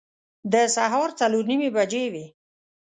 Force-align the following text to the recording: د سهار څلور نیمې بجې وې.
د 0.53 0.53
سهار 0.75 1.09
څلور 1.19 1.43
نیمې 1.49 1.69
بجې 1.75 2.05
وې. 2.13 2.25